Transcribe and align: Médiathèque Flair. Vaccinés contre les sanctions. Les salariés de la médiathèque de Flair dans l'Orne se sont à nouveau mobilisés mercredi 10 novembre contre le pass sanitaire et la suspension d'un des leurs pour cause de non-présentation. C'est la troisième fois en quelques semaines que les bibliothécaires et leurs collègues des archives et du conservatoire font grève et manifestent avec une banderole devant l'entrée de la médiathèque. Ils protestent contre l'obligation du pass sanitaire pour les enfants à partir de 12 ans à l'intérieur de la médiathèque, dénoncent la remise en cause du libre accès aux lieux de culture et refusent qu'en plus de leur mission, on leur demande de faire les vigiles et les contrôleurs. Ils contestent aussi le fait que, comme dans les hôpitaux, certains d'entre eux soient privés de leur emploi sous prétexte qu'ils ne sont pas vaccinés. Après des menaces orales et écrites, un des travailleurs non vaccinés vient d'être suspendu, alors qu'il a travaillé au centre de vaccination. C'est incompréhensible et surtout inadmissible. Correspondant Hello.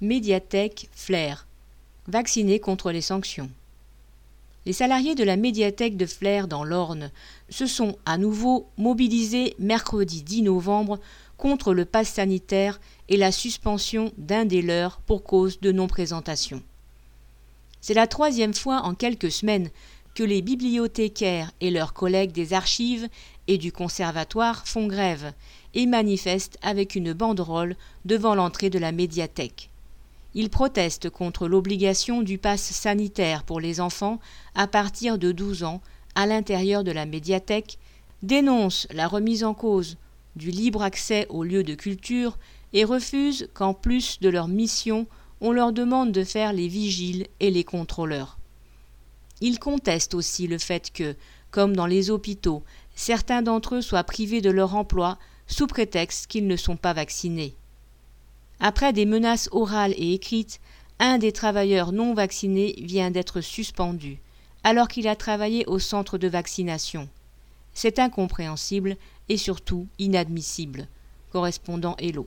Médiathèque 0.00 0.88
Flair. 0.92 1.48
Vaccinés 2.06 2.60
contre 2.60 2.92
les 2.92 3.00
sanctions. 3.00 3.50
Les 4.64 4.72
salariés 4.72 5.16
de 5.16 5.24
la 5.24 5.36
médiathèque 5.36 5.96
de 5.96 6.06
Flair 6.06 6.46
dans 6.46 6.62
l'Orne 6.62 7.10
se 7.48 7.66
sont 7.66 7.98
à 8.06 8.16
nouveau 8.16 8.68
mobilisés 8.76 9.56
mercredi 9.58 10.22
10 10.22 10.42
novembre 10.42 11.00
contre 11.36 11.74
le 11.74 11.84
pass 11.84 12.10
sanitaire 12.10 12.80
et 13.08 13.16
la 13.16 13.32
suspension 13.32 14.12
d'un 14.18 14.44
des 14.44 14.62
leurs 14.62 15.00
pour 15.00 15.24
cause 15.24 15.58
de 15.58 15.72
non-présentation. 15.72 16.62
C'est 17.80 17.94
la 17.94 18.06
troisième 18.06 18.54
fois 18.54 18.82
en 18.82 18.94
quelques 18.94 19.32
semaines 19.32 19.68
que 20.14 20.22
les 20.22 20.42
bibliothécaires 20.42 21.50
et 21.60 21.72
leurs 21.72 21.92
collègues 21.92 22.30
des 22.30 22.52
archives 22.52 23.08
et 23.48 23.58
du 23.58 23.72
conservatoire 23.72 24.64
font 24.64 24.86
grève 24.86 25.32
et 25.74 25.86
manifestent 25.86 26.58
avec 26.62 26.94
une 26.94 27.14
banderole 27.14 27.74
devant 28.04 28.36
l'entrée 28.36 28.70
de 28.70 28.78
la 28.78 28.92
médiathèque. 28.92 29.70
Ils 30.34 30.50
protestent 30.50 31.10
contre 31.10 31.48
l'obligation 31.48 32.22
du 32.22 32.38
pass 32.38 32.62
sanitaire 32.62 33.44
pour 33.44 33.60
les 33.60 33.80
enfants 33.80 34.20
à 34.54 34.66
partir 34.66 35.18
de 35.18 35.32
12 35.32 35.64
ans 35.64 35.80
à 36.14 36.26
l'intérieur 36.26 36.84
de 36.84 36.90
la 36.90 37.06
médiathèque, 37.06 37.78
dénoncent 38.22 38.88
la 38.90 39.06
remise 39.06 39.44
en 39.44 39.54
cause 39.54 39.96
du 40.36 40.50
libre 40.50 40.82
accès 40.82 41.26
aux 41.28 41.44
lieux 41.44 41.62
de 41.62 41.74
culture 41.74 42.38
et 42.72 42.84
refusent 42.84 43.48
qu'en 43.54 43.72
plus 43.72 44.20
de 44.20 44.28
leur 44.28 44.48
mission, 44.48 45.06
on 45.40 45.52
leur 45.52 45.72
demande 45.72 46.12
de 46.12 46.24
faire 46.24 46.52
les 46.52 46.68
vigiles 46.68 47.26
et 47.40 47.50
les 47.50 47.64
contrôleurs. 47.64 48.38
Ils 49.40 49.58
contestent 49.58 50.14
aussi 50.14 50.46
le 50.46 50.58
fait 50.58 50.92
que, 50.92 51.14
comme 51.50 51.76
dans 51.76 51.86
les 51.86 52.10
hôpitaux, 52.10 52.64
certains 52.94 53.42
d'entre 53.42 53.76
eux 53.76 53.82
soient 53.82 54.04
privés 54.04 54.40
de 54.40 54.50
leur 54.50 54.74
emploi 54.74 55.18
sous 55.46 55.66
prétexte 55.66 56.26
qu'ils 56.26 56.46
ne 56.46 56.56
sont 56.56 56.76
pas 56.76 56.92
vaccinés. 56.92 57.54
Après 58.60 58.92
des 58.92 59.06
menaces 59.06 59.48
orales 59.52 59.94
et 59.96 60.14
écrites, 60.14 60.60
un 60.98 61.18
des 61.18 61.32
travailleurs 61.32 61.92
non 61.92 62.12
vaccinés 62.12 62.74
vient 62.78 63.10
d'être 63.10 63.40
suspendu, 63.40 64.18
alors 64.64 64.88
qu'il 64.88 65.06
a 65.06 65.14
travaillé 65.14 65.64
au 65.66 65.78
centre 65.78 66.18
de 66.18 66.26
vaccination. 66.26 67.08
C'est 67.72 68.00
incompréhensible 68.00 68.96
et 69.28 69.36
surtout 69.36 69.86
inadmissible. 70.00 70.88
Correspondant 71.30 71.94
Hello. 71.98 72.26